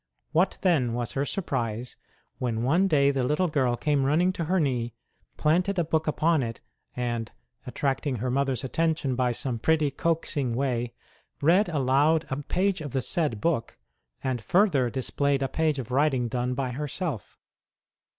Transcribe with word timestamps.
What, 0.31 0.57
then, 0.61 0.95
was 0.95 1.11
her 1.11 1.27
surprise 1.27 1.95
when 2.39 2.63
one 2.63 2.87
day 2.87 3.11
the 3.11 3.21
little 3.23 3.47
girl 3.49 3.77
came 3.77 4.03
running 4.03 4.33
to 4.33 4.45
her 4.45 4.59
knee, 4.59 4.95
planted 5.37 5.77
a 5.77 5.83
book 5.83 6.07
upon 6.07 6.41
it, 6.41 6.59
and 6.95 7.31
attract 7.67 8.07
ing 8.07 8.15
her 8.15 8.31
mother 8.31 8.53
s 8.53 8.63
attention 8.63 9.15
by 9.15 9.31
some 9.31 9.59
pretty 9.59 9.91
coaxing 9.91 10.55
way 10.55 10.93
read 11.39 11.69
aloud 11.69 12.25
a 12.31 12.37
page 12.37 12.81
of 12.81 12.93
the 12.93 13.01
said 13.03 13.39
book, 13.39 13.77
and 14.23 14.41
further 14.41 14.89
displayed 14.89 15.43
a 15.43 15.47
page 15.47 15.77
of 15.77 15.91
writing 15.91 16.27
done 16.27 16.55
by 16.55 16.71
herself. 16.71 17.37